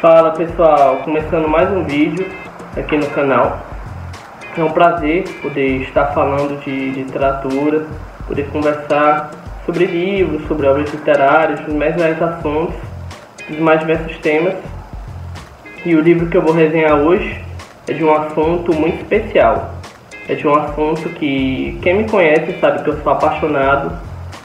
Fala 0.00 0.30
pessoal, 0.30 0.96
começando 1.04 1.46
mais 1.46 1.70
um 1.70 1.84
vídeo 1.84 2.26
aqui 2.74 2.96
no 2.96 3.06
canal. 3.08 3.60
É 4.56 4.64
um 4.64 4.70
prazer 4.70 5.24
poder 5.42 5.82
estar 5.82 6.06
falando 6.14 6.58
de 6.64 6.92
literatura, 6.92 7.84
poder 8.26 8.48
conversar 8.48 9.30
sobre 9.66 9.84
livros, 9.84 10.48
sobre 10.48 10.66
obras 10.68 10.90
literárias, 10.90 11.60
os 11.68 11.74
mais 11.74 11.94
diversos 11.94 12.22
assuntos, 12.22 12.76
os 13.50 13.58
mais 13.58 13.80
diversos 13.80 14.16
temas. 14.20 14.54
E 15.84 15.94
o 15.94 16.00
livro 16.00 16.30
que 16.30 16.36
eu 16.38 16.40
vou 16.40 16.54
resenhar 16.54 16.94
hoje 16.94 17.38
é 17.86 17.92
de 17.92 18.02
um 18.02 18.14
assunto 18.14 18.74
muito 18.74 19.02
especial. 19.02 19.74
É 20.26 20.34
de 20.34 20.48
um 20.48 20.54
assunto 20.54 21.10
que 21.10 21.78
quem 21.82 21.98
me 21.98 22.08
conhece 22.08 22.58
sabe 22.58 22.82
que 22.84 22.88
eu 22.88 23.02
sou 23.02 23.12
apaixonado, 23.12 23.92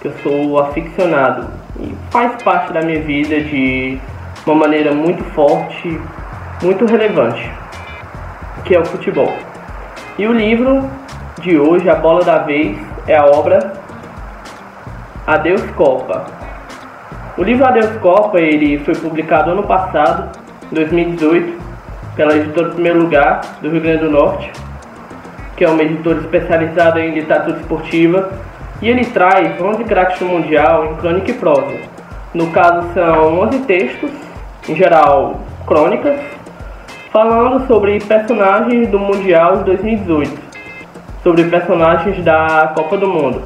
que 0.01 0.09
eu 0.09 0.13
sou 0.21 0.59
aficionado 0.59 1.47
e 1.79 1.95
faz 2.11 2.43
parte 2.43 2.73
da 2.73 2.81
minha 2.81 2.99
vida 2.99 3.39
de 3.39 3.97
uma 4.45 4.55
maneira 4.55 4.93
muito 4.93 5.23
forte, 5.33 5.99
muito 6.61 6.85
relevante, 6.85 7.51
que 8.63 8.75
é 8.75 8.79
o 8.79 8.85
futebol. 8.85 9.33
E 10.17 10.27
o 10.27 10.33
livro 10.33 10.87
de 11.41 11.57
hoje, 11.57 11.89
A 11.89 11.95
Bola 11.95 12.23
da 12.23 12.37
Vez, 12.39 12.77
é 13.07 13.17
a 13.17 13.25
obra 13.25 13.73
Adeus 15.25 15.63
Copa. 15.71 16.25
O 17.37 17.43
livro 17.43 17.65
Adeus 17.65 17.97
Copa 17.97 18.39
ele 18.39 18.77
foi 18.79 18.95
publicado 18.95 19.51
ano 19.51 19.63
passado, 19.63 20.29
2018, 20.71 21.59
pela 22.15 22.35
editora 22.35 22.69
Primeiro 22.69 22.99
Lugar 22.99 23.41
do 23.61 23.69
Rio 23.69 23.81
Grande 23.81 24.03
do 24.03 24.11
Norte, 24.11 24.51
que 25.57 25.65
é 25.65 25.69
uma 25.69 25.81
editora 25.81 26.19
especializada 26.19 27.01
em 27.01 27.13
literatura 27.15 27.57
esportiva, 27.57 28.31
e 28.81 28.89
ele 28.89 29.05
traz 29.05 29.59
11 29.59 29.83
craques 29.85 30.19
do 30.19 30.25
Mundial 30.25 30.85
em 30.85 30.95
crônica 30.95 31.31
e 31.31 31.33
prosa. 31.33 31.75
No 32.33 32.51
caso, 32.51 32.87
são 32.93 33.39
11 33.39 33.59
textos 33.59 34.11
em 34.67 34.75
geral, 34.75 35.39
crônicas, 35.67 36.19
falando 37.11 37.65
sobre 37.67 37.99
personagens 37.99 38.89
do 38.89 38.99
Mundial 38.99 39.57
de 39.57 39.63
2018, 39.65 40.31
sobre 41.23 41.43
personagens 41.45 42.23
da 42.23 42.73
Copa 42.75 42.97
do 42.97 43.07
Mundo. 43.07 43.41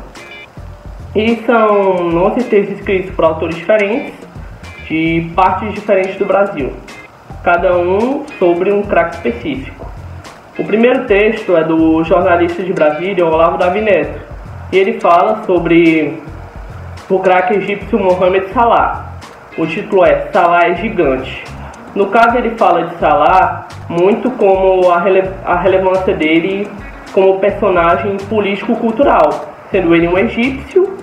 E 1.16 1.38
são 1.46 2.26
11 2.26 2.44
textos 2.46 2.78
escritos 2.78 3.16
por 3.16 3.26
autores 3.26 3.56
diferentes, 3.56 4.14
de 4.88 5.32
partes 5.36 5.74
diferentes 5.74 6.18
do 6.18 6.26
Brasil, 6.26 6.74
cada 7.44 7.78
um 7.78 8.26
sobre 8.40 8.72
um 8.72 8.82
craque 8.82 9.16
específico. 9.18 9.88
O 10.58 10.64
primeiro 10.64 11.06
texto 11.06 11.56
é 11.56 11.64
do 11.64 12.04
jornalista 12.04 12.64
de 12.64 12.74
Brasília, 12.74 13.26
Olavo 13.26 13.58
Davi 13.58 13.82
Neto, 13.82 14.20
e 14.72 14.78
ele 14.78 15.00
fala 15.00 15.44
sobre 15.46 16.22
o 17.10 17.20
craque 17.20 17.56
egípcio 17.56 18.00
Mohamed 18.00 18.52
Salah. 18.52 19.09
O 19.60 19.68
título 19.68 20.06
é 20.06 20.30
Salah 20.32 20.70
é 20.70 20.76
gigante. 20.76 21.44
No 21.94 22.08
caso, 22.08 22.38
ele 22.38 22.52
fala 22.52 22.84
de 22.84 22.96
Salah 22.96 23.68
muito 23.90 24.32
como 24.32 24.90
a, 24.90 24.98
rele 25.02 25.30
a 25.44 25.58
relevância 25.58 26.14
dele 26.14 26.66
como 27.12 27.40
personagem 27.40 28.16
político-cultural, 28.30 29.50
sendo 29.70 29.94
ele 29.94 30.08
um 30.08 30.18
egípcio, 30.18 30.96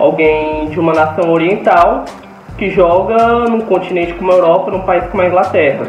alguém 0.00 0.66
de 0.66 0.80
uma 0.80 0.92
nação 0.92 1.30
oriental 1.30 2.06
que 2.58 2.70
joga 2.70 3.44
num 3.48 3.60
continente 3.60 4.14
como 4.14 4.32
a 4.32 4.34
Europa, 4.34 4.72
num 4.72 4.80
país 4.80 5.04
como 5.06 5.22
a 5.22 5.26
Inglaterra. 5.26 5.86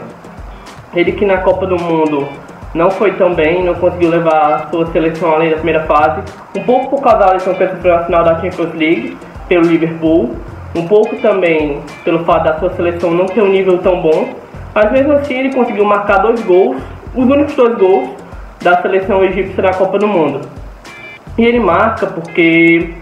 Ele 0.93 1.13
que 1.13 1.25
na 1.25 1.37
Copa 1.37 1.65
do 1.65 1.81
Mundo 1.81 2.27
não 2.75 2.91
foi 2.91 3.13
tão 3.13 3.33
bem, 3.33 3.63
não 3.63 3.73
conseguiu 3.73 4.11
levar 4.11 4.53
a 4.53 4.67
sua 4.69 4.85
seleção 4.91 5.33
além 5.33 5.49
da 5.49 5.55
primeira 5.55 5.83
fase, 5.85 6.21
um 6.55 6.61
pouco 6.61 6.91
por 6.91 7.01
causa 7.01 7.25
da 7.25 7.33
lição 7.33 7.55
que 7.55 7.65
foi 7.65 7.89
na 7.89 8.03
final 8.03 8.23
da 8.23 8.35
Champions 8.39 8.75
League 8.75 9.17
pelo 9.47 9.65
Liverpool, 9.65 10.35
um 10.77 10.87
pouco 10.87 11.15
também 11.17 11.79
pelo 12.03 12.23
fato 12.25 12.43
da 12.43 12.59
sua 12.59 12.69
seleção 12.75 13.11
não 13.11 13.25
ter 13.25 13.41
um 13.41 13.49
nível 13.49 13.77
tão 13.79 14.01
bom, 14.01 14.29
mas 14.73 14.91
mesmo 14.91 15.13
assim 15.13 15.33
ele 15.33 15.53
conseguiu 15.53 15.85
marcar 15.85 16.19
dois 16.19 16.41
gols, 16.43 16.77
os 17.15 17.25
únicos 17.25 17.55
dois 17.55 17.77
gols 17.77 18.09
da 18.61 18.81
seleção 18.81 19.23
egípcia 19.23 19.63
na 19.63 19.73
Copa 19.73 19.97
do 19.97 20.07
Mundo. 20.07 20.41
E 21.37 21.45
ele 21.45 21.59
marca 21.59 22.07
porque 22.07 22.93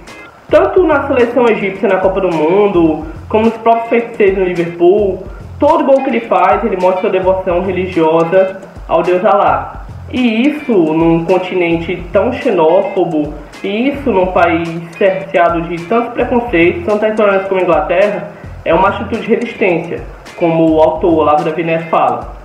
tanto 0.50 0.84
na 0.84 1.08
seleção 1.08 1.48
egípcia 1.48 1.90
na 1.90 1.98
Copa 1.98 2.22
do 2.22 2.30
Mundo, 2.30 3.06
como 3.28 3.46
nos 3.46 3.58
próprios 3.58 3.90
feiticeiros 3.90 4.38
no 4.38 4.46
Liverpool, 4.46 5.24
todo 5.60 5.86
gol 5.86 6.04
que 6.04 6.10
ele 6.10 6.22
faz, 6.22 6.64
ele 6.64 6.78
mostra 6.78 7.10
devoção 7.10 7.62
religiosa 7.62 8.62
ao 8.88 9.02
Deus 9.02 9.24
Alá. 9.26 9.86
E 10.12 10.48
isso 10.48 10.72
num 10.72 11.26
continente 11.26 12.04
tão 12.14 12.32
xenófobo 12.32 13.34
e 13.66 13.90
isso 13.90 14.12
num 14.12 14.28
país 14.28 14.70
cerceado 14.96 15.64
de 15.64 15.84
tantos 15.86 16.14
preconceitos, 16.14 16.86
tanta 16.86 17.10
intolerância 17.10 17.48
como 17.48 17.62
a 17.62 17.64
Inglaterra, 17.64 18.30
é 18.64 18.74
uma 18.74 18.90
atitude 18.90 19.22
de 19.22 19.34
resistência, 19.34 20.02
como 20.38 20.72
o 20.72 20.82
autor 20.82 21.14
Olavo 21.14 21.44
da 21.44 21.52
Vinés 21.52 21.84
fala. 21.90 22.36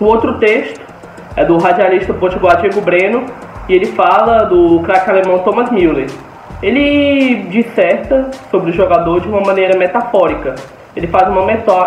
O 0.00 0.06
outro 0.06 0.38
texto 0.38 0.80
é 1.36 1.44
do 1.44 1.56
radialista 1.58 2.12
potiguar 2.12 2.60
Diego 2.60 2.80
Breno, 2.80 3.26
e 3.68 3.74
ele 3.74 3.86
fala 3.92 4.44
do 4.46 4.80
craque 4.80 5.08
alemão 5.08 5.38
Thomas 5.40 5.70
Müller. 5.70 6.08
Ele 6.60 7.44
disserta 7.48 8.30
sobre 8.50 8.70
o 8.70 8.74
jogador 8.74 9.20
de 9.20 9.28
uma 9.28 9.40
maneira 9.40 9.78
metafórica. 9.78 10.56
Ele 10.96 11.06
faz 11.06 11.28
uma, 11.28 11.42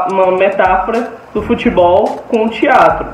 uma 0.10 0.38
metáfora 0.38 1.12
do 1.34 1.42
futebol 1.42 2.24
com 2.30 2.46
o 2.46 2.50
teatro, 2.50 3.08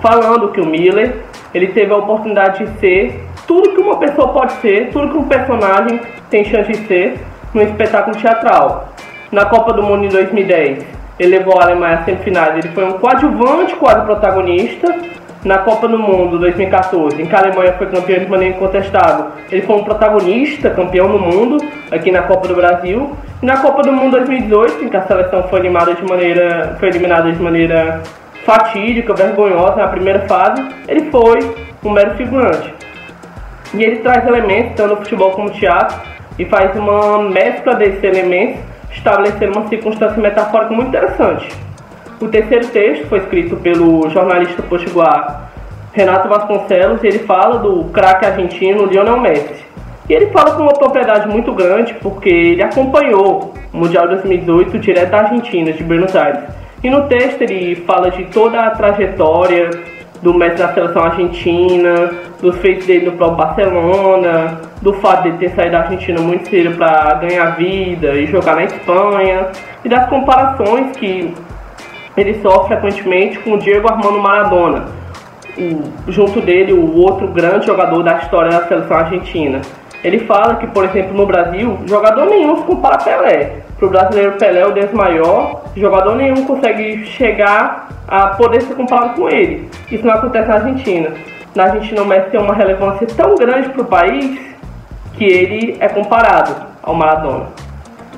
falando 0.00 0.52
que 0.52 0.60
o 0.60 0.66
Miller 0.66 1.16
ele 1.52 1.68
teve 1.68 1.92
a 1.92 1.96
oportunidade 1.96 2.64
de 2.64 2.78
ser 2.78 3.23
tudo 3.46 3.70
que 3.70 3.80
uma 3.80 3.96
pessoa 3.98 4.28
pode 4.28 4.52
ser, 4.54 4.90
tudo 4.90 5.10
que 5.10 5.18
um 5.18 5.28
personagem 5.28 6.00
tem 6.30 6.44
chance 6.44 6.70
de 6.70 6.86
ser 6.86 7.18
num 7.52 7.62
espetáculo 7.62 8.16
teatral. 8.16 8.88
Na 9.30 9.44
Copa 9.46 9.72
do 9.72 9.82
Mundo 9.82 10.04
em 10.04 10.08
2010, 10.08 10.84
ele 11.18 11.38
levou 11.38 11.58
a 11.58 11.64
Alemanha 11.64 11.98
às 11.98 12.04
semifinais, 12.04 12.56
ele 12.56 12.74
foi 12.74 12.84
um 12.84 12.94
coadjuvante, 12.94 13.74
quase 13.76 14.04
protagonista. 14.04 14.94
Na 15.44 15.58
Copa 15.58 15.86
do 15.86 15.98
Mundo 15.98 16.38
2014, 16.38 17.20
em 17.20 17.26
que 17.26 17.34
a 17.34 17.38
Alemanha 17.38 17.74
foi 17.74 17.86
campeã 17.88 18.18
de 18.18 18.26
maneira 18.26 18.56
incontestável, 18.56 19.26
ele 19.52 19.60
foi 19.60 19.76
um 19.76 19.84
protagonista, 19.84 20.70
campeão 20.70 21.06
no 21.06 21.18
mundo, 21.18 21.58
aqui 21.90 22.10
na 22.10 22.22
Copa 22.22 22.48
do 22.48 22.54
Brasil. 22.54 23.14
E 23.42 23.44
na 23.44 23.58
Copa 23.58 23.82
do 23.82 23.92
Mundo 23.92 24.12
2018, 24.12 24.84
em 24.84 24.88
que 24.88 24.96
a 24.96 25.02
seleção 25.02 25.42
foi 25.48 25.60
eliminada 25.60 25.94
de 25.94 26.02
maneira, 26.02 26.76
foi 26.80 26.88
eliminada 26.88 27.30
de 27.30 27.42
maneira 27.42 28.02
fatídica, 28.44 29.12
vergonhosa 29.12 29.76
na 29.76 29.88
primeira 29.88 30.20
fase, 30.20 30.64
ele 30.88 31.10
foi 31.10 31.40
um 31.84 31.90
mero 31.90 32.14
figurante. 32.14 32.83
E 33.74 33.82
ele 33.82 33.96
traz 33.96 34.26
elementos, 34.26 34.74
tanto 34.76 34.90
no 34.90 34.96
futebol 34.96 35.32
como 35.32 35.48
no 35.48 35.54
teatro, 35.54 36.00
e 36.38 36.44
faz 36.44 36.76
uma 36.76 37.22
mescla 37.22 37.74
desses 37.74 38.02
elementos, 38.02 38.60
estabelecendo 38.90 39.58
uma 39.58 39.68
circunstância 39.68 40.20
metafórica 40.20 40.72
muito 40.72 40.88
interessante. 40.88 41.48
O 42.20 42.28
terceiro 42.28 42.66
texto 42.68 43.06
foi 43.08 43.18
escrito 43.18 43.56
pelo 43.56 44.08
jornalista 44.08 44.62
potiguar 44.62 45.50
Renato 45.92 46.28
Vasconcelos 46.28 47.02
e 47.02 47.06
ele 47.08 47.20
fala 47.20 47.58
do 47.58 47.84
craque 47.86 48.24
argentino 48.24 48.86
Lionel 48.86 49.20
Messi. 49.20 49.64
E 50.08 50.12
ele 50.12 50.26
fala 50.26 50.52
com 50.52 50.62
uma 50.62 50.72
propriedade 50.72 51.28
muito 51.28 51.52
grande 51.52 51.94
porque 51.94 52.28
ele 52.28 52.62
acompanhou 52.62 53.54
o 53.72 53.76
Mundial 53.76 54.06
2018 54.08 54.78
direto 54.78 55.10
da 55.10 55.18
Argentina, 55.20 55.72
de 55.72 55.82
Buenos 55.82 56.14
Aires. 56.14 56.42
E 56.82 56.90
no 56.90 57.08
texto 57.08 57.42
ele 57.42 57.76
fala 57.76 58.10
de 58.10 58.24
toda 58.26 58.60
a 58.60 58.70
trajetória 58.70 59.70
do 60.20 60.34
Messi 60.34 60.62
na 60.62 60.72
seleção 60.72 61.02
argentina, 61.02 62.10
dos 62.44 62.58
feitos 62.58 62.86
dele 62.86 63.06
no 63.06 63.12
próprio 63.12 63.38
Barcelona, 63.38 64.60
do 64.82 64.92
fato 64.92 65.30
de 65.30 65.38
ter 65.38 65.48
saído 65.52 65.72
da 65.72 65.80
Argentina 65.80 66.20
muito 66.20 66.46
cedo 66.50 66.76
para 66.76 67.14
ganhar 67.14 67.56
vida 67.56 68.14
e 68.14 68.26
jogar 68.26 68.56
na 68.56 68.64
Espanha, 68.64 69.46
e 69.82 69.88
das 69.88 70.06
comparações 70.10 70.94
que 70.98 71.34
ele 72.14 72.34
sofre 72.42 72.76
frequentemente 72.76 73.38
com 73.38 73.54
o 73.54 73.58
Diego 73.58 73.88
Armando 73.88 74.18
Maradona, 74.18 74.84
o, 75.56 76.12
junto 76.12 76.42
dele 76.42 76.74
o 76.74 76.98
outro 76.98 77.28
grande 77.28 77.64
jogador 77.64 78.02
da 78.02 78.18
história 78.18 78.50
da 78.50 78.68
seleção 78.68 78.94
argentina. 78.94 79.62
Ele 80.02 80.18
fala 80.18 80.56
que, 80.56 80.66
por 80.66 80.84
exemplo, 80.84 81.14
no 81.14 81.24
Brasil, 81.24 81.78
jogador 81.86 82.26
nenhum 82.26 82.58
se 82.58 82.64
compara 82.64 82.96
a 82.96 83.02
Pelé. 83.02 83.52
Para 83.78 83.86
o 83.86 83.90
brasileiro, 83.90 84.32
Pelé 84.32 84.60
é 84.60 84.66
o 84.66 84.72
Deus 84.72 84.92
maior, 84.92 85.62
jogador 85.74 86.14
nenhum 86.14 86.44
consegue 86.44 87.06
chegar 87.06 87.88
a 88.06 88.26
poder 88.28 88.60
ser 88.60 88.74
comparado 88.74 89.14
com 89.14 89.30
ele. 89.30 89.66
Isso 89.90 90.06
não 90.06 90.12
acontece 90.12 90.46
na 90.46 90.56
Argentina. 90.56 91.10
Na 91.54 91.64
Argentina, 91.64 92.02
o 92.02 92.06
Messi 92.06 92.30
tem 92.30 92.40
uma 92.40 92.54
relevância 92.54 93.06
tão 93.06 93.36
grande 93.36 93.68
para 93.68 93.82
o 93.82 93.84
país 93.84 94.40
que 95.12 95.24
ele 95.24 95.76
é 95.78 95.88
comparado 95.88 96.52
ao 96.82 96.94
Maradona. 96.94 97.46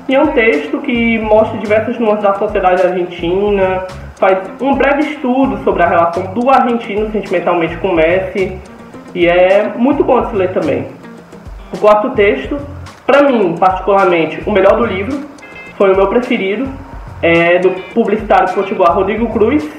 E 0.09 0.15
é 0.15 0.21
um 0.21 0.27
texto 0.27 0.79
que 0.79 1.19
mostra 1.19 1.59
diversas 1.59 1.99
nuances 1.99 2.23
da 2.23 2.33
sociedade 2.33 2.81
argentina, 2.81 3.85
faz 4.15 4.39
um 4.59 4.73
breve 4.73 5.11
estudo 5.11 5.63
sobre 5.63 5.83
a 5.83 5.87
relação 5.87 6.33
do 6.33 6.49
argentino 6.49 7.11
sentimentalmente 7.11 7.77
com 7.77 7.89
o 7.89 7.95
Messi, 7.95 8.57
e 9.13 9.27
é 9.27 9.71
muito 9.75 10.03
bom 10.03 10.21
de 10.21 10.29
se 10.31 10.35
ler 10.35 10.51
também. 10.53 10.87
O 11.71 11.77
quarto 11.77 12.09
texto, 12.11 12.57
para 13.05 13.23
mim, 13.23 13.55
particularmente, 13.59 14.41
o 14.47 14.51
melhor 14.51 14.77
do 14.77 14.85
livro, 14.85 15.27
foi 15.77 15.93
o 15.93 15.95
meu 15.95 16.07
preferido, 16.07 16.67
é 17.21 17.59
do 17.59 17.69
publicitário 17.93 18.51
potiguar 18.55 18.95
Rodrigo 18.95 19.27
Cruz, 19.29 19.69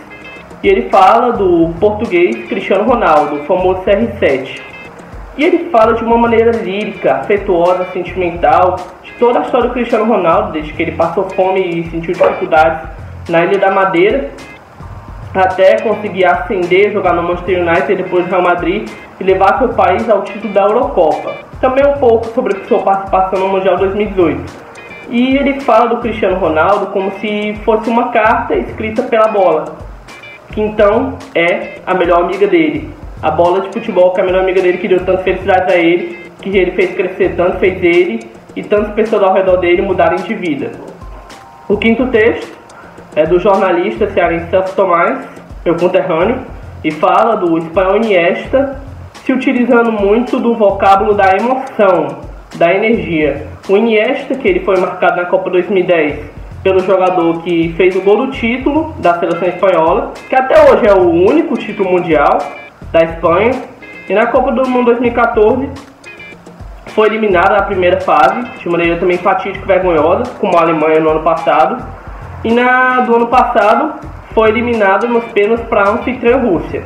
e 0.63 0.69
ele 0.69 0.89
fala 0.89 1.33
do 1.33 1.73
português 1.79 2.49
Cristiano 2.49 2.85
Ronaldo, 2.85 3.45
famoso 3.45 3.83
CR7. 3.83 4.61
E 5.37 5.45
ele 5.45 5.71
fala 5.71 5.95
de 5.95 6.03
uma 6.03 6.19
maneira 6.19 6.51
lírica, 6.51 7.15
afetuosa, 7.15 7.87
sentimental, 7.93 8.77
de 9.05 9.13
toda 9.13 9.39
a 9.39 9.43
história 9.43 9.69
do 9.69 9.73
Cristiano 9.73 10.05
Ronaldo, 10.05 10.53
desde 10.53 10.73
que 10.73 10.83
ele 10.83 10.93
passou 10.93 11.31
fome 11.31 11.61
e 11.61 11.91
sentiu 11.91 12.13
dificuldades 12.13 12.89
na 13.29 13.45
Ilha 13.45 13.59
da 13.59 13.71
Madeira, 13.71 14.31
até 15.33 15.81
conseguir 15.81 16.25
ascender, 16.25 16.93
jogar 16.93 17.13
no 17.13 17.23
Manchester 17.23 17.61
United 17.61 17.93
e 17.93 17.97
depois 17.97 18.25
no 18.25 18.31
Real 18.31 18.43
Madrid 18.43 18.89
e 19.21 19.25
levar 19.25 19.59
seu 19.59 19.69
país 19.69 20.09
ao 20.11 20.23
título 20.23 20.53
da 20.53 20.63
Eurocopa. 20.63 21.35
Também 21.61 21.87
um 21.87 21.99
pouco 21.99 22.27
sobre 22.29 22.59
sua 22.65 22.81
participação 22.81 23.39
no 23.39 23.49
Mundial 23.49 23.77
2018. 23.77 24.69
E 25.11 25.37
ele 25.37 25.61
fala 25.61 25.87
do 25.89 25.99
Cristiano 25.99 26.39
Ronaldo 26.39 26.87
como 26.87 27.13
se 27.21 27.55
fosse 27.65 27.89
uma 27.89 28.09
carta 28.09 28.57
escrita 28.57 29.03
pela 29.05 29.29
bola, 29.29 29.88
que 30.59 30.63
então 30.63 31.17
é 31.37 31.77
a 31.87 31.95
melhor 31.95 32.25
amiga 32.25 32.49
dele. 32.49 32.91
A 33.23 33.31
bola 33.31 33.61
de 33.61 33.69
futebol 33.69 34.13
que 34.13 34.21
é 34.21 34.25
a 34.25 34.27
melhor 34.27 34.43
amiga 34.43 34.61
dele, 34.61 34.79
que 34.79 34.89
deu 34.89 35.05
tanta 35.05 35.23
felicidade 35.23 35.73
a 35.73 35.77
ele, 35.77 36.19
que 36.43 36.49
ele 36.49 36.73
fez 36.73 36.95
crescer 36.95 37.37
tanto, 37.37 37.59
fez 37.59 37.81
ele 37.81 38.21
e 38.57 38.63
tantas 38.65 38.93
pessoas 38.93 39.23
ao 39.23 39.35
redor 39.35 39.59
dele 39.59 39.83
mudarem 39.83 40.19
de 40.19 40.35
vida. 40.35 40.73
O 41.69 41.77
quinto 41.77 42.07
texto 42.09 42.59
é 43.15 43.25
do 43.25 43.39
jornalista 43.39 44.11
cearense 44.11 44.51
Celso 44.51 44.75
Tomás, 44.75 45.21
meu 45.65 45.77
conterrâneo, 45.77 46.41
e 46.83 46.91
fala 46.91 47.37
do 47.37 47.57
espanhol 47.59 47.97
Iniesta, 47.97 48.81
se 49.25 49.33
utilizando 49.33 49.93
muito 49.93 50.41
do 50.41 50.55
vocábulo 50.55 51.15
da 51.15 51.37
emoção, 51.37 52.19
da 52.57 52.73
energia. 52.75 53.47
O 53.69 53.77
Iniesta, 53.77 54.35
que 54.35 54.49
ele 54.49 54.61
foi 54.61 54.77
marcado 54.81 55.19
na 55.19 55.27
Copa 55.27 55.51
2010 55.51 56.19
pelo 56.63 56.81
jogador 56.81 57.43
que 57.43 57.73
fez 57.77 57.95
o 57.97 58.01
gol 58.01 58.27
do 58.27 58.33
título 58.33 58.95
da 58.99 59.19
seleção 59.19 59.49
espanhola, 59.49 60.13
que 60.29 60.35
até 60.35 60.71
hoje 60.71 60.87
é 60.87 60.93
o 60.93 61.09
único 61.09 61.57
título 61.57 61.91
mundial 61.91 62.39
da 62.93 63.03
Espanha. 63.05 63.53
E 64.09 64.15
na 64.15 64.27
Copa 64.27 64.53
do 64.53 64.69
Mundo 64.69 64.87
2014 64.87 65.69
foi 66.87 67.09
eliminada 67.09 67.55
na 67.57 67.63
primeira 67.63 68.01
fase, 68.01 68.41
de 68.59 68.69
maneira 68.69 68.99
também 68.99 69.19
fatídica 69.19 69.65
e 69.65 69.69
vergonhosa, 69.69 70.25
como 70.41 70.57
a 70.57 70.63
Alemanha 70.63 71.01
no 71.01 71.11
ano 71.11 71.23
passado. 71.23 71.85
E 72.43 72.51
na 72.51 73.01
do 73.01 73.17
ano 73.17 73.27
passado 73.27 73.95
foi 74.35 74.49
eliminado 74.49 75.07
nos 75.07 75.25
pênaltis 75.27 75.67
para 75.67 75.83
a 75.83 75.91
anfitriã 75.91 76.39
Rússia. 76.39 76.83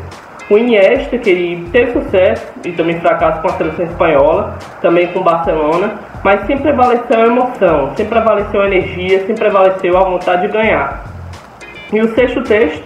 O 0.53 0.59
Iniesta, 0.59 1.17
que 1.17 1.31
ele 1.31 1.67
teve 1.71 1.93
sucesso 1.93 2.53
e 2.63 2.73
também 2.73 3.01
fracasso 3.01 3.41
com 3.41 3.49
a 3.49 3.53
seleção 3.53 3.87
espanhola, 3.87 4.59
também 4.83 5.07
com 5.07 5.21
o 5.21 5.25
Barcelona, 5.25 5.95
mas 6.23 6.47
sempre 6.47 6.65
prevaleceu 6.65 7.23
a 7.23 7.27
emoção, 7.27 7.87
sempre 7.97 8.05
prevaleceu 8.05 8.61
a 8.61 8.67
energia, 8.67 9.21
sempre 9.21 9.37
prevaleceu 9.37 9.97
a 9.97 10.05
vontade 10.05 10.43
de 10.43 10.49
ganhar. 10.49 11.07
E 11.91 12.03
o 12.03 12.15
sexto 12.15 12.43
texto 12.43 12.85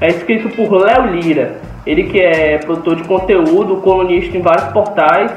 é 0.00 0.08
escrito 0.08 0.48
por 0.56 0.72
Léo 0.72 1.08
Lira, 1.08 1.56
ele 1.84 2.04
que 2.04 2.18
é 2.18 2.56
produtor 2.56 2.96
de 2.96 3.04
conteúdo, 3.04 3.82
colunista 3.82 4.38
em 4.38 4.40
vários 4.40 4.72
portais, 4.72 5.30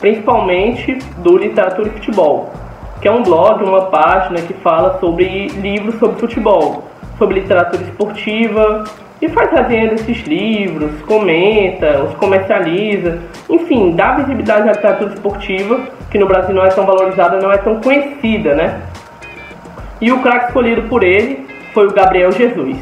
principalmente 0.00 0.98
do 1.18 1.38
Literatura 1.38 1.86
e 1.86 1.92
Futebol, 1.92 2.52
que 3.00 3.06
é 3.06 3.12
um 3.12 3.22
blog, 3.22 3.62
uma 3.62 3.82
página 3.82 4.40
que 4.40 4.54
fala 4.54 4.98
sobre 4.98 5.46
livros 5.50 5.94
sobre 6.00 6.18
futebol, 6.18 6.82
sobre 7.16 7.38
literatura 7.38 7.80
esportiva, 7.80 8.82
e 9.22 9.28
faz 9.28 9.52
resenha 9.52 9.90
desses 9.90 10.26
livros, 10.26 11.00
comenta, 11.02 12.02
os 12.02 12.14
comercializa, 12.16 13.20
enfim, 13.48 13.92
dá 13.92 14.14
visibilidade 14.14 14.68
à 14.68 14.72
literatura 14.72 15.14
esportiva, 15.14 15.80
que 16.10 16.18
no 16.18 16.26
Brasil 16.26 16.52
não 16.52 16.64
é 16.64 16.68
tão 16.70 16.84
valorizada, 16.84 17.40
não 17.40 17.52
é 17.52 17.56
tão 17.58 17.80
conhecida, 17.80 18.52
né? 18.56 18.82
E 20.00 20.10
o 20.10 20.20
craque 20.20 20.46
escolhido 20.46 20.82
por 20.88 21.04
ele 21.04 21.46
foi 21.72 21.86
o 21.86 21.92
Gabriel 21.92 22.32
Jesus. 22.32 22.76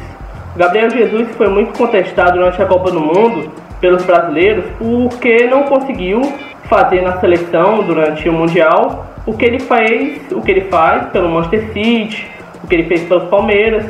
O 0.55 0.57
Gabriel 0.57 0.89
Jesus 0.89 1.29
foi 1.35 1.47
muito 1.47 1.77
contestado 1.77 2.33
durante 2.33 2.59
a 2.59 2.65
Copa 2.65 2.89
do 2.89 2.99
Mundo 2.99 3.51
pelos 3.79 4.03
brasileiros 4.03 4.65
porque 4.79 5.45
não 5.45 5.63
conseguiu 5.63 6.21
fazer 6.63 7.01
na 7.01 7.19
seleção 7.19 7.83
durante 7.83 8.27
o 8.27 8.33
Mundial 8.33 9.05
o 9.27 9.37
que 9.37 9.45
ele 9.45 9.59
fez, 9.59 10.19
o 10.31 10.41
que 10.41 10.49
ele 10.49 10.61
faz 10.61 11.05
pelo 11.09 11.29
Manchester 11.29 11.71
City, 11.71 12.27
o 12.63 12.67
que 12.67 12.75
ele 12.75 12.87
fez 12.87 13.03
pelos 13.03 13.25
Palmeiras 13.25 13.85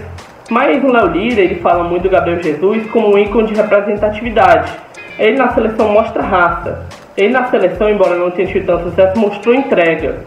mas 0.52 0.84
o 0.84 0.92
Léo 0.92 1.08
Lira, 1.08 1.40
ele 1.40 1.56
fala 1.62 1.86
muito 1.86 2.04
do 2.04 2.10
Gabriel 2.10 2.44
Jesus 2.44 2.86
como 2.92 3.14
um 3.14 3.18
ícone 3.18 3.48
de 3.48 3.54
representatividade. 3.54 4.70
Ele 5.18 5.38
na 5.38 5.54
seleção 5.54 5.88
mostra 5.88 6.22
raça. 6.22 6.86
Ele 7.16 7.32
na 7.32 7.46
seleção, 7.46 7.90
embora 7.90 8.16
não 8.16 8.30
tenha 8.32 8.50
tido 8.50 8.66
tanto 8.66 8.90
sucesso, 8.90 9.18
mostrou 9.18 9.56
entrega. 9.56 10.18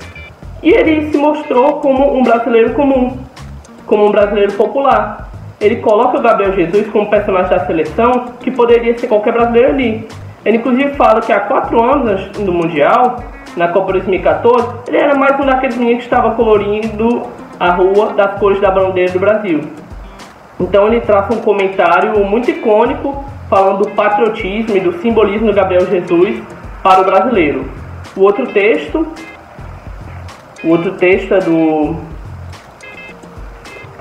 E 0.62 0.70
ele 0.70 1.10
se 1.10 1.18
mostrou 1.18 1.74
como 1.74 2.16
um 2.16 2.22
brasileiro 2.22 2.72
comum, 2.72 3.18
como 3.84 4.06
um 4.06 4.10
brasileiro 4.10 4.54
popular. 4.54 5.28
Ele 5.60 5.76
coloca 5.76 6.16
o 6.16 6.22
Gabriel 6.22 6.54
Jesus 6.54 6.86
como 6.86 7.10
personagem 7.10 7.50
da 7.50 7.66
seleção 7.66 8.32
que 8.40 8.50
poderia 8.50 8.96
ser 8.98 9.08
qualquer 9.08 9.34
brasileiro 9.34 9.68
ali. 9.68 10.08
Ele 10.42 10.56
inclusive 10.56 10.94
fala 10.94 11.20
que 11.20 11.34
há 11.34 11.40
quatro 11.40 11.82
anos 11.82 12.28
do 12.28 12.50
Mundial, 12.50 13.22
na 13.58 13.68
Copa 13.68 13.92
2014, 13.92 14.68
ele 14.88 14.96
era 14.96 15.14
mais 15.14 15.38
um 15.38 15.44
daqueles 15.44 15.76
meninos 15.76 15.98
que 15.98 16.04
estava 16.04 16.30
colorindo 16.30 17.24
a 17.60 17.72
rua 17.72 18.14
das 18.14 18.38
cores 18.38 18.58
da 18.58 18.70
bandeira 18.70 19.12
do 19.12 19.20
Brasil. 19.20 19.60
Então 20.64 20.86
ele 20.86 21.00
traça 21.00 21.34
um 21.34 21.40
comentário 21.40 22.24
muito 22.24 22.50
icônico 22.50 23.22
falando 23.50 23.84
do 23.84 23.90
patriotismo 23.90 24.76
e 24.76 24.80
do 24.80 24.98
simbolismo 25.00 25.48
do 25.48 25.52
Gabriel 25.52 25.86
Jesus 25.86 26.42
para 26.82 27.02
o 27.02 27.04
brasileiro. 27.04 27.70
O 28.16 28.22
outro 28.22 28.46
texto, 28.46 29.06
o 30.62 30.68
outro 30.68 30.92
texto 30.92 31.34
é 31.34 31.38
do 31.40 31.96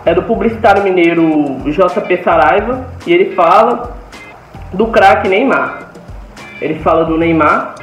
é 0.06 0.14
do 0.14 0.24
publicitário 0.24 0.84
mineiro 0.84 1.58
JP 1.66 2.24
Saraiva 2.24 2.86
e 3.06 3.14
ele 3.14 3.36
fala 3.36 3.98
do 4.72 4.88
craque 4.88 5.28
Neymar. 5.28 5.90
Ele 6.62 6.76
fala 6.80 7.06
do 7.06 7.18
Neymar 7.18 7.76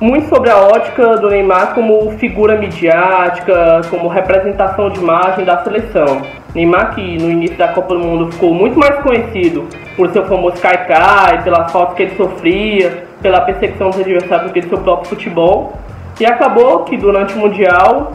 muito 0.00 0.28
sobre 0.28 0.50
a 0.50 0.58
ótica 0.58 1.16
do 1.16 1.30
Neymar 1.30 1.74
como 1.74 2.10
figura 2.18 2.56
midiática, 2.56 3.82
como 3.90 4.08
representação 4.08 4.90
de 4.90 5.00
imagem 5.00 5.44
da 5.44 5.62
seleção. 5.62 6.22
Neymar 6.56 6.94
que 6.94 7.18
no 7.18 7.30
início 7.30 7.58
da 7.58 7.68
Copa 7.68 7.94
do 7.94 8.00
Mundo 8.00 8.32
ficou 8.32 8.54
muito 8.54 8.78
mais 8.78 8.98
conhecido 9.00 9.68
por 9.94 10.08
seu 10.08 10.24
famoso 10.24 10.56
cai-cai, 10.56 11.44
pelas 11.44 11.70
faltas 11.70 11.94
que 11.96 12.04
ele 12.04 12.16
sofria, 12.16 13.04
pela 13.20 13.42
perseguição 13.42 13.90
dos 13.90 14.00
adversários 14.00 14.50
do 14.50 14.68
seu 14.70 14.78
próprio 14.78 15.10
futebol. 15.10 15.74
E 16.18 16.24
acabou 16.24 16.84
que 16.84 16.96
durante 16.96 17.34
o 17.34 17.38
Mundial 17.38 18.12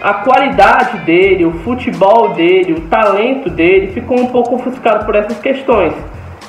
a 0.00 0.14
qualidade 0.14 0.96
dele, 1.00 1.44
o 1.44 1.52
futebol 1.58 2.30
dele, 2.30 2.72
o 2.72 2.80
talento 2.88 3.50
dele 3.50 3.88
ficou 3.88 4.18
um 4.18 4.28
pouco 4.28 4.54
ofuscado 4.54 5.04
por 5.04 5.14
essas 5.14 5.38
questões. 5.38 5.92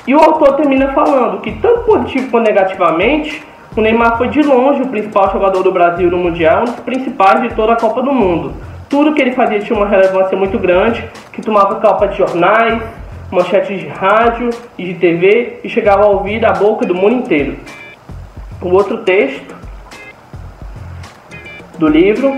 E 0.06 0.14
o 0.14 0.18
autor 0.18 0.56
termina 0.56 0.94
falando 0.94 1.42
que 1.42 1.52
tanto 1.60 1.80
positivo 1.80 2.30
quanto 2.30 2.46
negativamente, 2.46 3.42
o 3.76 3.82
Neymar 3.82 4.16
foi 4.16 4.28
de 4.28 4.40
longe 4.40 4.80
o 4.80 4.88
principal 4.88 5.30
jogador 5.30 5.62
do 5.62 5.70
Brasil 5.70 6.10
no 6.10 6.16
Mundial, 6.16 6.62
um 6.62 6.64
dos 6.64 6.80
principais 6.80 7.42
de 7.42 7.54
toda 7.54 7.74
a 7.74 7.76
Copa 7.76 8.00
do 8.00 8.10
Mundo. 8.10 8.54
Tudo 8.88 9.14
que 9.14 9.20
ele 9.20 9.32
fazia 9.32 9.60
tinha 9.60 9.76
uma 9.76 9.88
relevância 9.88 10.36
muito 10.36 10.58
grande, 10.58 11.04
que 11.32 11.42
tomava 11.42 11.80
capa 11.80 12.06
de 12.06 12.18
jornais, 12.18 12.82
manchetes 13.30 13.80
de 13.80 13.88
rádio 13.88 14.50
e 14.78 14.84
de 14.84 14.94
TV 14.94 15.60
e 15.64 15.68
chegava 15.68 16.04
a 16.04 16.08
ouvir 16.08 16.40
da 16.40 16.52
boca 16.52 16.86
do 16.86 16.94
mundo 16.94 17.16
inteiro. 17.16 17.56
O 18.62 18.68
outro 18.68 18.98
texto 18.98 19.54
do 21.78 21.88
livro 21.88 22.32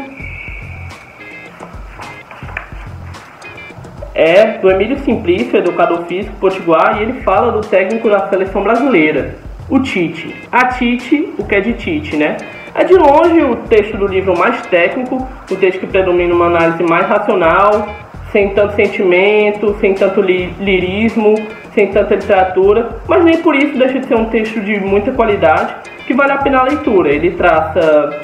é 4.14 4.58
do 4.58 4.70
Emílio 4.70 4.98
Simplício, 5.00 5.56
educador 5.56 6.04
físico 6.06 6.34
potiguar, 6.40 6.98
e 6.98 7.02
ele 7.02 7.22
fala 7.22 7.52
do 7.52 7.60
técnico 7.60 8.10
da 8.10 8.28
seleção 8.28 8.64
brasileira, 8.64 9.36
o 9.68 9.78
Tite. 9.78 10.34
A 10.50 10.66
Tite, 10.66 11.34
o 11.38 11.44
que 11.44 11.54
é 11.54 11.60
de 11.60 11.74
Tite, 11.74 12.16
né? 12.16 12.36
É 12.78 12.84
de 12.84 12.94
longe 12.94 13.42
o 13.42 13.56
texto 13.56 13.96
do 13.96 14.06
livro 14.06 14.38
mais 14.38 14.64
técnico, 14.68 15.26
o 15.50 15.56
texto 15.56 15.80
que 15.80 15.86
predomina 15.88 16.32
uma 16.32 16.46
análise 16.46 16.80
mais 16.84 17.08
racional, 17.08 17.88
sem 18.30 18.50
tanto 18.50 18.76
sentimento, 18.76 19.74
sem 19.80 19.94
tanto 19.94 20.20
li 20.20 20.54
lirismo, 20.60 21.34
sem 21.74 21.88
tanta 21.88 22.14
literatura, 22.14 23.00
mas 23.08 23.24
nem 23.24 23.38
por 23.38 23.56
isso 23.56 23.76
deixa 23.76 23.98
de 23.98 24.06
ser 24.06 24.14
um 24.14 24.26
texto 24.26 24.60
de 24.60 24.78
muita 24.78 25.10
qualidade 25.10 25.74
que 26.06 26.14
vale 26.14 26.30
a 26.30 26.36
pena 26.36 26.60
a 26.60 26.62
leitura. 26.62 27.08
Ele 27.08 27.32
traça 27.32 28.16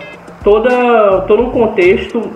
toda, 0.45 1.23
todo 1.23 1.43
um 1.43 1.51
contexto 1.51 2.31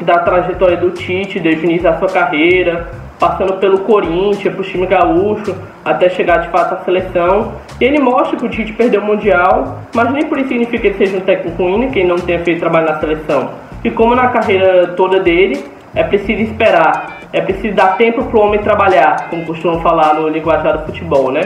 da 0.00 0.20
trajetória 0.20 0.78
do 0.78 0.92
Tite, 0.92 1.38
desde 1.38 1.66
o 1.66 1.68
início 1.68 1.82
da 1.82 1.98
sua 1.98 2.08
carreira, 2.08 2.90
passando 3.20 3.58
pelo 3.58 3.80
Corinthians, 3.80 4.54
pro 4.54 4.64
time 4.64 4.86
gaúcho, 4.86 5.54
até 5.84 6.08
chegar 6.08 6.38
de 6.38 6.48
fato 6.48 6.72
à 6.72 6.84
seleção. 6.84 7.52
Ele 7.80 7.98
mostra 7.98 8.36
que 8.36 8.46
o 8.46 8.48
Tite 8.48 8.72
perdeu 8.72 9.00
o 9.00 9.04
Mundial, 9.04 9.80
mas 9.94 10.10
nem 10.12 10.26
por 10.26 10.38
isso 10.38 10.48
significa 10.48 10.78
que 10.78 10.86
ele 10.88 10.98
seja 10.98 11.16
um 11.16 11.20
técnico 11.20 11.62
ruim, 11.62 11.90
que 11.90 11.98
ele 11.98 12.08
não 12.08 12.16
tenha 12.16 12.38
feito 12.44 12.60
trabalho 12.60 12.86
na 12.86 13.00
seleção. 13.00 13.50
E 13.82 13.90
como 13.90 14.14
na 14.14 14.28
carreira 14.28 14.88
toda 14.96 15.20
dele, 15.20 15.64
é 15.94 16.02
preciso 16.02 16.42
esperar, 16.42 17.20
é 17.32 17.40
preciso 17.40 17.74
dar 17.74 17.96
tempo 17.96 18.24
para 18.24 18.38
o 18.38 18.42
homem 18.42 18.60
trabalhar, 18.60 19.28
como 19.28 19.44
costumam 19.44 19.80
falar 19.80 20.14
no 20.14 20.28
linguajar 20.28 20.78
do 20.78 20.86
futebol, 20.86 21.30
né? 21.30 21.42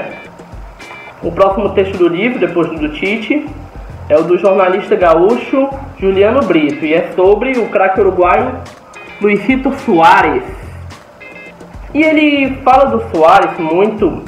O 1.22 1.32
próximo 1.32 1.70
texto 1.70 1.96
do 1.98 2.08
livro, 2.08 2.38
depois 2.38 2.68
do 2.68 2.88
Tite, 2.90 3.46
é 4.08 4.16
o 4.16 4.22
do 4.22 4.38
jornalista 4.38 4.94
gaúcho 4.96 5.68
Juliano 5.98 6.40
Brito, 6.46 6.84
e 6.84 6.94
é 6.94 7.10
sobre 7.16 7.58
o 7.58 7.68
craque 7.68 8.00
uruguaio 8.00 8.52
Luizito 9.20 9.72
Soares. 9.80 10.44
E 11.92 12.02
ele 12.02 12.56
fala 12.62 12.84
do 12.84 13.02
Soares 13.10 13.58
muito 13.58 14.22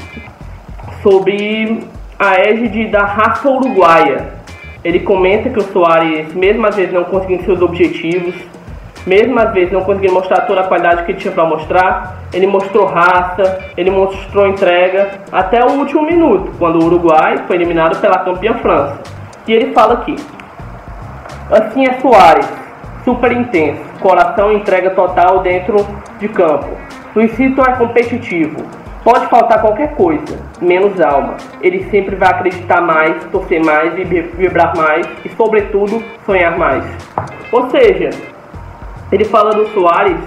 sobre 1.02 1.84
a 2.20 2.38
égide 2.38 2.88
da 2.88 3.02
raça 3.02 3.48
uruguaia. 3.48 4.28
Ele 4.84 5.00
comenta 5.00 5.48
que 5.48 5.58
o 5.58 5.62
Soares, 5.62 6.34
mesmo 6.34 6.66
às 6.66 6.76
vezes 6.76 6.92
não 6.92 7.04
conseguindo 7.04 7.44
seus 7.44 7.62
objetivos, 7.62 8.34
mesmo 9.06 9.38
às 9.40 9.50
vezes 9.54 9.72
não 9.72 9.80
conseguindo 9.80 10.12
mostrar 10.12 10.42
toda 10.42 10.60
a 10.60 10.64
qualidade 10.64 11.04
que 11.04 11.12
ele 11.12 11.18
tinha 11.18 11.32
para 11.32 11.46
mostrar, 11.46 12.24
ele 12.34 12.46
mostrou 12.46 12.84
raça, 12.84 13.64
ele 13.74 13.90
mostrou 13.90 14.46
entrega 14.46 15.12
até 15.32 15.64
o 15.64 15.72
último 15.78 16.02
minuto, 16.02 16.52
quando 16.58 16.82
o 16.82 16.84
Uruguai 16.84 17.38
foi 17.46 17.56
eliminado 17.56 17.98
pela 18.02 18.18
campeã 18.18 18.52
França. 18.58 19.00
E 19.48 19.52
ele 19.54 19.72
fala 19.72 19.94
aqui: 19.94 20.16
Assim 21.50 21.86
é 21.88 21.98
Soares, 22.00 22.46
super 23.02 23.32
intenso, 23.32 23.80
coração 23.98 24.52
e 24.52 24.56
entrega 24.56 24.90
total 24.90 25.40
dentro 25.40 25.86
de 26.18 26.28
campo. 26.28 26.68
Luizito 27.16 27.62
é 27.62 27.72
competitivo, 27.72 28.58
pode 29.10 29.26
faltar 29.26 29.60
qualquer 29.60 29.92
coisa, 29.96 30.38
menos 30.60 31.00
alma. 31.00 31.36
Ele 31.60 31.82
sempre 31.90 32.14
vai 32.14 32.28
acreditar 32.28 32.80
mais, 32.80 33.24
torcer 33.32 33.60
mais 33.64 33.92
vibrar 33.94 34.76
mais 34.76 35.04
e, 35.24 35.28
sobretudo, 35.30 36.00
sonhar 36.24 36.56
mais. 36.56 36.84
Ou 37.50 37.68
seja, 37.70 38.10
ele 39.10 39.24
fala 39.24 39.50
do 39.50 39.66
Soares 39.70 40.20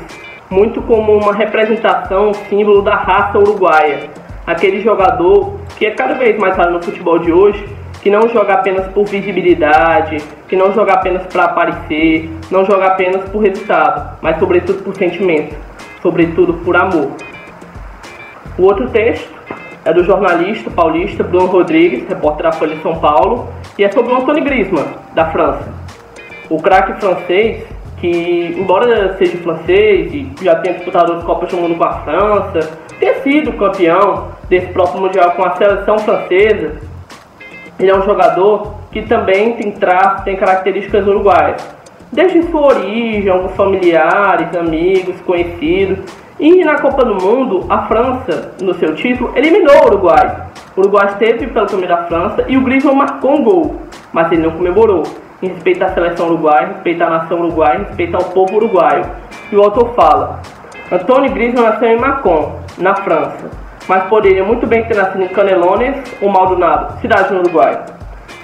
muito 0.50 0.82
como 0.82 1.14
uma 1.18 1.34
representação, 1.34 2.32
um 2.32 2.34
símbolo 2.34 2.82
da 2.82 2.96
raça 2.96 3.40
uruguaia. 3.40 4.10
Aquele 4.46 4.82
jogador 4.82 5.58
que 5.78 5.86
é 5.86 5.92
cada 5.92 6.16
vez 6.16 6.38
mais 6.38 6.58
raro 6.58 6.74
no 6.74 6.84
futebol 6.84 7.18
de 7.20 7.32
hoje, 7.32 7.66
que 8.02 8.10
não 8.10 8.28
joga 8.28 8.56
apenas 8.56 8.86
por 8.88 9.06
visibilidade, 9.06 10.18
que 10.50 10.58
não 10.58 10.74
joga 10.74 10.96
apenas 10.96 11.26
para 11.28 11.46
aparecer, 11.46 12.30
não 12.52 12.66
joga 12.66 12.88
apenas 12.88 13.30
por 13.30 13.40
resultado, 13.40 14.18
mas 14.22 14.38
sobretudo 14.40 14.84
por 14.84 14.94
sentimento, 14.98 15.56
sobretudo 16.02 16.56
por 16.66 16.76
amor. 16.76 17.14
O 18.58 18.64
outro 18.64 18.88
texto 18.90 19.32
é 19.84 19.92
do 19.92 20.04
jornalista 20.04 20.70
paulista 20.70 21.24
Bruno 21.24 21.48
Rodrigues, 21.48 22.08
repórter 22.08 22.44
da 22.44 22.52
Folha 22.52 22.76
de 22.76 22.82
São 22.84 23.00
Paulo, 23.00 23.50
e 23.78 23.84
é 23.84 23.92
sobre 23.92 24.14
o 24.14 24.18
Antoine 24.18 24.42
Griezmann, 24.42 24.86
da 25.16 25.26
França. 25.32 25.68
O 26.50 26.62
craque 26.62 27.00
francês 27.02 27.66
que, 27.98 28.56
embora 28.58 29.18
seja 29.18 29.38
francês 29.38 30.14
e 30.14 30.32
já 30.42 30.56
tenha 30.58 30.76
disputado 30.76 31.14
as 31.14 31.24
Copas 31.24 31.50
do 31.50 31.58
Mundo 31.58 31.76
com 31.76 31.84
a 31.84 31.94
França, 32.00 32.78
ter 33.00 33.16
sido 33.24 33.54
campeão 33.54 34.28
desse 34.50 34.68
próprio 34.68 35.02
Mundial 35.02 35.32
com 35.32 35.44
a 35.44 35.56
seleção 35.56 35.98
francesa, 35.98 36.76
ele 37.80 37.90
é 37.90 37.96
um 37.96 38.04
jogador 38.04 38.76
que 38.92 39.02
também 39.04 39.54
tem 39.54 39.72
traços, 39.72 40.24
tem 40.26 40.36
características 40.36 41.08
uruguaias. 41.08 41.83
Desde 42.14 42.44
sua 42.44 42.68
origem, 42.68 43.30
alguns 43.30 43.56
familiares, 43.56 44.56
amigos, 44.56 45.20
conhecidos. 45.22 46.00
E 46.40 46.64
na 46.64 46.80
Copa 46.80 47.04
do 47.04 47.16
Mundo, 47.16 47.66
a 47.70 47.88
França, 47.88 48.54
no 48.62 48.74
seu 48.76 48.96
título, 48.96 49.32
eliminou 49.36 49.76
o 49.84 49.88
Uruguai. 49.88 50.48
O 50.76 50.82
Uruguai 50.82 51.08
esteve 51.08 51.48
pelo 51.48 51.68
caminho 51.68 51.88
da 51.88 52.04
França 52.06 52.46
e 52.48 52.58
o 52.58 52.62
Griezmann 52.62 52.96
marcou 52.96 53.36
um 53.36 53.44
gol, 53.44 53.76
mas 54.12 54.32
ele 54.32 54.44
não 54.44 54.52
comemorou 54.52 55.04
respeita 55.48 55.86
a 55.86 55.94
seleção 55.94 56.28
uruguaia, 56.28 56.68
respeita 56.68 57.06
a 57.06 57.10
nação 57.10 57.40
uruguaia, 57.40 57.80
respeita 57.80 58.18
o 58.18 58.24
povo 58.32 58.56
uruguaio. 58.56 59.06
E 59.52 59.56
o 59.56 59.62
autor 59.62 59.94
fala: 59.94 60.42
Antônio 60.92 61.32
Griezmann 61.32 61.66
nasceu 61.66 61.90
em 61.90 62.00
Macon, 62.00 62.60
na 62.78 62.96
França, 62.96 63.50
mas 63.88 64.04
poderia 64.06 64.44
muito 64.44 64.66
bem 64.66 64.86
ter 64.86 64.96
nascido 64.96 65.24
em 65.24 65.28
Canelones 65.28 65.98
ou 66.22 66.30
Maldonado, 66.30 67.00
cidade 67.02 67.34
no 67.34 67.42
Uruguai. 67.42 67.84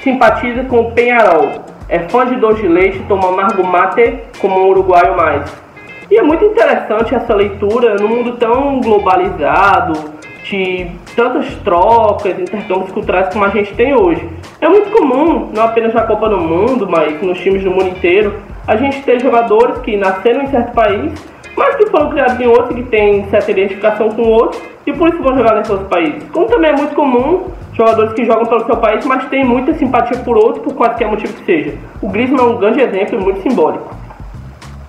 Simpatiza 0.04 0.64
com 0.66 0.80
o 0.80 0.92
Penharol, 0.92 1.64
é 1.90 2.00
fã 2.08 2.26
de 2.26 2.36
doce 2.36 2.62
de 2.62 2.68
leite 2.68 3.04
toma 3.08 3.30
amargo 3.30 3.64
mate 3.64 4.20
como 4.40 4.60
um 4.60 4.68
uruguaio 4.68 5.18
mais. 5.18 5.52
E 6.10 6.18
é 6.18 6.22
muito 6.22 6.46
interessante 6.46 7.14
essa 7.14 7.34
leitura 7.36 7.96
num 7.96 8.08
mundo 8.08 8.38
tão 8.38 8.80
globalizado, 8.80 10.18
de 10.44 10.90
tantas 11.16 11.54
trocas, 11.58 12.40
intercâmbios 12.40 12.92
culturais 12.92 13.32
como 13.32 13.46
a 13.46 13.50
gente 13.50 13.74
tem 13.74 13.94
hoje. 13.94 14.28
É 14.62 14.68
muito 14.68 14.90
comum, 14.92 15.50
não 15.54 15.64
apenas 15.64 15.94
na 15.94 16.04
Copa 16.04 16.30
do 16.30 16.38
Mundo, 16.38 16.88
mas 16.90 17.22
nos 17.22 17.40
times 17.40 17.64
do 17.64 17.72
mundo 17.72 17.90
inteiro, 17.90 18.36
a 18.68 18.76
gente 18.76 19.02
ter 19.04 19.20
jogadores 19.20 19.78
que 19.80 19.98
nasceram 19.98 20.44
em 20.44 20.48
certo 20.48 20.74
país, 20.74 21.14
mas 21.56 21.76
que 21.76 21.88
foram 21.88 22.10
criados 22.10 22.40
em 22.40 22.48
outro, 22.48 22.74
que 22.74 22.84
têm 22.84 23.26
certa 23.30 23.52
identificação 23.52 24.10
com 24.10 24.24
outro, 24.24 24.60
e 24.86 24.94
por 24.94 25.10
isso 25.10 25.22
vão 25.22 25.38
jogar 25.38 25.56
nesses 25.56 25.72
outros 25.72 25.90
países. 25.90 26.24
Como 26.32 26.48
também 26.48 26.72
é 26.72 26.76
muito 26.76 26.96
comum 26.96 27.46
jogadores 27.80 28.12
que 28.12 28.26
jogam 28.26 28.46
pelo 28.46 28.66
seu 28.66 28.76
país, 28.76 29.06
mas 29.06 29.26
têm 29.30 29.46
muita 29.46 29.74
simpatia 29.74 30.18
por 30.20 30.36
outro, 30.36 30.62
por 30.62 30.74
qualquer 30.74 31.08
motivo 31.08 31.34
que 31.34 31.46
seja. 31.46 31.78
O 32.02 32.10
Griezmann 32.10 32.42
é 32.42 32.44
um 32.44 32.58
grande 32.58 32.82
exemplo 32.82 33.18
e 33.18 33.24
muito 33.24 33.42
simbólico. 33.42 33.96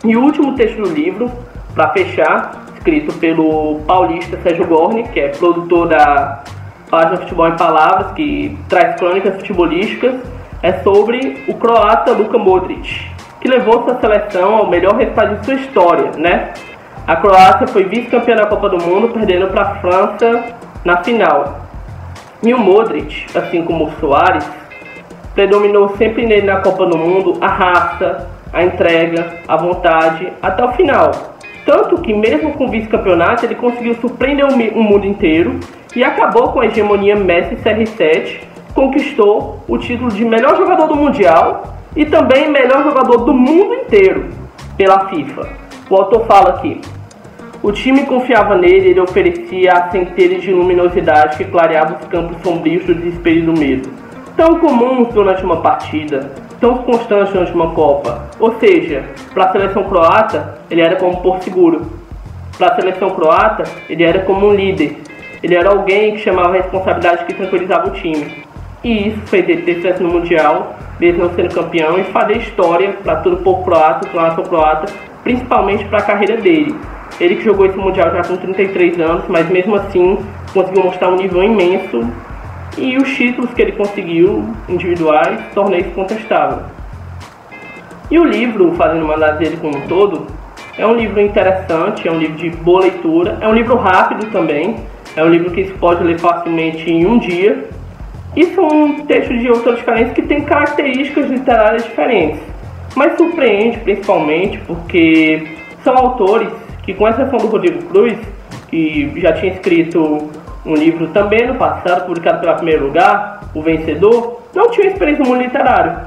E 0.05 0.17
o 0.17 0.23
último 0.23 0.57
texto 0.57 0.83
do 0.83 0.89
livro, 0.89 1.31
para 1.73 1.91
fechar, 1.91 2.65
escrito 2.75 3.15
pelo 3.21 3.77
paulista 3.87 4.37
Sérgio 4.43 4.67
Gorni, 4.67 5.05
que 5.05 5.21
é 5.21 5.29
produtor 5.29 5.87
da 5.87 6.43
página 6.91 7.19
Futebol 7.19 7.47
em 7.47 7.57
Palavras, 7.57 8.11
que 8.13 8.59
traz 8.69 8.97
crônicas 8.97 9.37
futebolísticas, 9.37 10.17
é 10.61 10.73
sobre 10.83 11.45
o 11.47 11.55
croata 11.55 12.11
Luka 12.11 12.39
Modric, 12.39 13.07
que 13.41 13.49
levou 13.49 13.85
sua 13.85 14.01
seleção 14.01 14.57
ao 14.57 14.69
melhor 14.69 14.97
resultado 14.97 15.39
de 15.39 15.45
sua 15.45 15.55
história, 15.55 16.11
né? 16.19 16.53
A 17.07 17.15
Croácia 17.17 17.69
foi 17.69 17.85
vice-campeã 17.85 18.35
da 18.35 18.47
Copa 18.47 18.69
do 18.69 18.79
Mundo, 18.85 19.09
perdendo 19.09 19.47
para 19.47 19.63
a 19.63 19.75
França 19.77 20.45
na 20.85 21.03
final. 21.05 21.70
E 22.43 22.55
o 22.55 22.59
Modric, 22.59 23.27
assim 23.37 23.63
como 23.63 23.85
o 23.85 23.91
Soares, 24.01 24.49
predominou 25.35 25.91
sempre 25.97 26.25
nele 26.25 26.47
na 26.47 26.57
Copa 26.57 26.87
do 26.87 26.97
Mundo 26.97 27.37
a 27.41 27.49
raça, 27.49 28.29
a 28.53 28.65
entrega, 28.65 29.41
a 29.47 29.57
vontade, 29.57 30.33
até 30.43 30.65
o 30.65 30.73
final. 30.73 31.11
Tanto 31.67 32.01
que, 32.01 32.15
mesmo 32.15 32.55
com 32.55 32.65
o 32.65 32.71
vice-campeonato, 32.71 33.45
ele 33.45 33.55
conseguiu 33.55 33.95
surpreender 33.97 34.47
o 34.47 34.83
mundo 34.83 35.07
inteiro 35.07 35.61
e 35.95 36.03
acabou 36.03 36.49
com 36.49 36.61
a 36.61 36.67
hegemonia 36.67 37.15
Messi 37.15 37.57
CR7, 37.57 38.41
conquistou 38.75 39.63
o 39.69 39.77
título 39.77 40.11
de 40.11 40.25
melhor 40.25 40.57
jogador 40.57 40.87
do 40.87 40.97
Mundial 40.97 41.75
e 41.95 42.07
também 42.07 42.51
melhor 42.51 42.85
jogador 42.85 43.19
do 43.19 43.35
mundo 43.35 43.75
inteiro 43.75 44.31
pela 44.77 45.09
FIFA. 45.09 45.49
O 45.91 45.97
autor 45.97 46.25
fala 46.27 46.51
aqui: 46.51 46.81
o 47.63 47.71
time 47.71 48.07
confiava 48.07 48.57
nele, 48.57 48.89
ele 48.89 49.01
oferecia 49.01 49.73
a 49.73 49.91
centelhas 49.91 50.43
de 50.43 50.51
luminosidade 50.51 51.37
que 51.37 51.45
clareava 51.45 51.99
os 52.01 52.07
campos 52.07 52.41
sombrios 52.43 52.87
do 52.87 52.95
desespero 52.95 53.39
e 53.39 53.43
do 53.43 53.53
medo, 53.53 53.91
tão 54.35 54.59
comuns 54.59 55.13
durante 55.13 55.45
uma 55.45 55.59
partida, 55.59 56.33
tão 56.59 56.79
constantes 56.79 57.35
durante 57.35 57.53
uma 57.53 57.73
Copa. 57.73 58.31
Ou 58.39 58.59
seja, 58.59 59.05
para 59.35 59.45
a 59.45 59.53
seleção 59.53 59.85
croata, 59.85 60.59
ele 60.71 60.81
era 60.81 60.97
como 60.97 61.13
um 61.13 61.17
por 61.17 61.43
seguro. 61.43 61.83
Para 62.57 62.73
a 62.73 62.77
seleção 62.77 63.11
croata, 63.11 63.65
ele 63.91 64.05
era 64.05 64.21
como 64.21 64.47
um 64.47 64.55
líder. 64.55 64.97
Ele 65.43 65.55
era 65.55 65.69
alguém 65.69 66.15
que 66.15 66.21
chamava 66.21 66.51
a 66.51 66.63
responsabilidade 66.63 67.27
que 67.27 67.35
tranquilizava 67.35 67.89
o 67.89 67.93
time. 67.93 68.45
E 68.83 69.09
isso 69.09 69.21
fez 69.27 69.47
ele 69.47 69.63
ter 69.63 69.77
sucesso 69.77 70.03
no 70.03 70.09
Mundial, 70.09 70.77
mesmo 70.99 71.25
não 71.25 71.35
sendo 71.35 71.55
campeão, 71.55 71.99
e 71.99 72.05
fazer 72.05 72.39
história 72.39 72.93
para 73.05 73.17
todo 73.17 73.35
o 73.35 73.43
povo 73.43 73.65
croata, 73.65 74.09
para 74.09 74.21
a 74.21 74.29
nação 74.29 74.45
croata, 74.45 74.93
principalmente 75.23 75.85
para 75.85 75.99
a 75.99 76.03
carreira 76.03 76.39
dele. 76.39 76.75
Ele 77.21 77.37
que 77.37 77.45
jogou 77.45 77.67
esse 77.67 77.77
Mundial 77.77 78.11
já 78.13 78.23
com 78.23 78.37
33 78.37 78.99
anos, 78.99 79.25
mas 79.29 79.49
mesmo 79.51 79.77
assim 79.77 80.19
conseguiu 80.55 80.85
mostrar 80.85 81.11
um 81.11 81.17
nível 81.17 81.43
imenso 81.43 82.03
e 82.79 82.97
os 82.97 83.09
títulos 83.15 83.53
que 83.53 83.61
ele 83.61 83.73
conseguiu 83.73 84.45
individuais 84.69 85.39
tornam 85.55 85.79
isso 85.79 85.91
contestável. 85.91 86.65
E 88.11 88.19
o 88.19 88.25
livro, 88.25 88.73
fazendo 88.73 89.05
uma 89.05 89.15
análise 89.15 89.39
dele 89.39 89.59
como 89.61 89.77
um 89.77 89.87
todo, 89.87 90.27
é 90.79 90.87
um 90.87 90.95
livro 90.95 91.21
interessante, 91.21 92.09
é 92.09 92.11
um 92.11 92.19
livro 92.19 92.37
de 92.37 92.51
boa 92.51 92.81
leitura, 92.81 93.39
é 93.41 93.47
um 93.47 93.55
livro 93.55 93.77
rápido 93.77 94.31
também, 94.33 94.77
é 95.15 95.23
um 95.23 95.29
livro 95.29 95.51
que 95.51 95.65
se 95.65 95.73
pode 95.75 96.03
ler 96.03 96.19
facilmente 96.19 96.91
em 96.91 97.07
um 97.07 97.19
dia. 97.19 97.69
E 98.35 98.47
são 98.47 98.95
textos 99.07 99.41
de 99.41 99.49
autores 99.49 99.79
diferentes 99.81 100.13
que 100.13 100.23
têm 100.23 100.41
características 100.43 101.29
literárias 101.29 101.85
diferentes, 101.85 102.41
mas 102.95 103.17
surpreende 103.17 103.79
principalmente 103.79 104.59
porque 104.67 105.49
são 105.83 105.97
autores 105.97 106.49
que, 106.91 106.95
com 106.95 107.09
exceção 107.09 107.39
do 107.39 107.47
Rodrigo 107.47 107.83
Cruz, 107.85 108.19
que 108.69 109.13
já 109.17 109.33
tinha 109.33 109.53
escrito 109.53 110.29
um 110.67 110.75
livro 110.75 111.09
também 111.09 111.47
no 111.47 111.55
passado, 111.55 112.07
publicado 112.07 112.41
pela 112.41 112.55
primeiro 112.55 112.87
lugar, 112.87 113.41
O 113.55 113.63
Vencedor, 113.63 114.43
não 114.55 114.71
tinha 114.71 114.89
experiência 114.89 115.25
no 115.25 115.31
mundo 115.31 115.43
literário. 115.43 115.99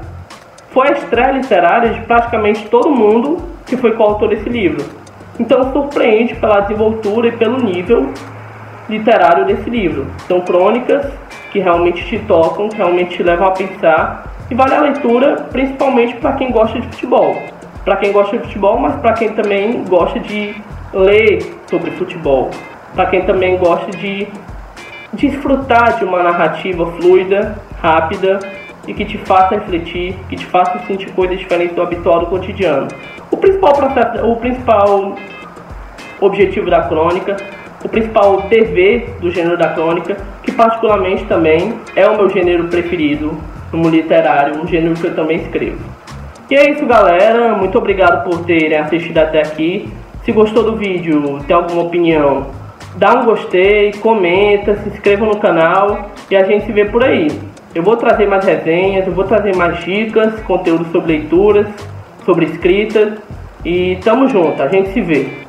Foi 0.70 0.88
a 0.88 0.92
estreia 0.92 1.32
literária 1.32 1.90
de 1.90 2.00
praticamente 2.02 2.66
todo 2.68 2.90
mundo 2.90 3.42
que 3.66 3.76
foi 3.76 3.92
coautor 3.92 4.28
desse 4.28 4.48
livro. 4.48 4.84
Então 5.38 5.72
surpreende 5.72 6.34
pela 6.34 6.60
desenvoltura 6.60 7.28
e 7.28 7.32
pelo 7.32 7.58
nível 7.62 8.12
literário 8.88 9.46
desse 9.46 9.68
livro. 9.68 10.06
São 10.28 10.40
crônicas 10.40 11.06
que 11.50 11.58
realmente 11.58 12.04
te 12.06 12.18
tocam, 12.20 12.68
que 12.68 12.76
realmente 12.76 13.16
te 13.16 13.22
levam 13.22 13.48
a 13.48 13.50
pensar 13.52 14.34
e 14.50 14.54
vale 14.54 14.74
a 14.74 14.80
leitura 14.80 15.46
principalmente 15.50 16.14
para 16.16 16.32
quem 16.32 16.50
gosta 16.50 16.78
de 16.78 16.86
futebol. 16.88 17.36
Para 17.84 17.96
quem 17.96 18.12
gosta 18.12 18.36
de 18.36 18.44
futebol, 18.44 18.78
mas 18.78 18.94
para 18.96 19.12
quem 19.12 19.30
também 19.30 19.84
gosta 19.84 20.18
de 20.18 20.54
ler 20.94 21.42
sobre 21.68 21.90
futebol 21.92 22.50
para 22.94 23.06
quem 23.06 23.22
também 23.22 23.56
gosta 23.56 23.90
de 23.90 24.28
desfrutar 25.12 25.98
de 25.98 26.04
uma 26.04 26.22
narrativa 26.22 26.86
fluida, 26.92 27.56
rápida 27.80 28.38
e 28.86 28.94
que 28.94 29.04
te 29.04 29.18
faça 29.18 29.56
refletir, 29.56 30.14
que 30.28 30.36
te 30.36 30.46
faça 30.46 30.78
sentir 30.86 31.10
coisas 31.12 31.38
diferentes 31.38 31.74
do 31.74 31.82
habitual 31.82 32.20
do 32.20 32.26
cotidiano. 32.26 32.88
O 33.30 33.36
principal 33.36 33.72
processo, 33.72 34.24
o 34.24 34.36
principal 34.36 35.16
objetivo 36.20 36.70
da 36.70 36.82
crônica, 36.82 37.36
o 37.84 37.88
principal 37.88 38.42
dever 38.42 39.16
do 39.20 39.30
gênero 39.30 39.56
da 39.56 39.68
crônica, 39.68 40.16
que 40.42 40.52
particularmente 40.52 41.24
também 41.24 41.74
é 41.96 42.06
o 42.06 42.16
meu 42.16 42.30
gênero 42.30 42.68
preferido 42.68 43.36
no 43.72 43.88
literário, 43.88 44.60
um 44.60 44.66
gênero 44.66 44.94
que 44.94 45.06
eu 45.06 45.14
também 45.14 45.38
escrevo. 45.38 45.78
E 46.50 46.54
é 46.54 46.70
isso, 46.70 46.86
galera. 46.86 47.54
Muito 47.56 47.76
obrigado 47.76 48.22
por 48.24 48.44
terem 48.44 48.78
assistido 48.78 49.18
até 49.18 49.40
aqui. 49.40 49.90
Se 50.24 50.32
gostou 50.32 50.62
do 50.62 50.76
vídeo, 50.76 51.38
tem 51.46 51.54
alguma 51.54 51.82
opinião, 51.82 52.46
dá 52.96 53.12
um 53.12 53.26
gostei, 53.26 53.92
comenta, 53.92 54.74
se 54.76 54.88
inscreva 54.88 55.26
no 55.26 55.36
canal 55.36 56.08
e 56.30 56.34
a 56.34 56.44
gente 56.44 56.64
se 56.64 56.72
vê 56.72 56.86
por 56.86 57.04
aí. 57.04 57.28
Eu 57.74 57.82
vou 57.82 57.94
trazer 57.96 58.26
mais 58.26 58.42
resenhas, 58.42 59.06
eu 59.06 59.12
vou 59.12 59.24
trazer 59.24 59.54
mais 59.54 59.84
dicas, 59.84 60.40
conteúdo 60.40 60.86
sobre 60.90 61.18
leituras, 61.18 61.66
sobre 62.24 62.46
escritas 62.46 63.18
e 63.62 63.98
tamo 64.02 64.26
junto, 64.28 64.62
a 64.62 64.68
gente 64.68 64.94
se 64.94 65.02
vê. 65.02 65.43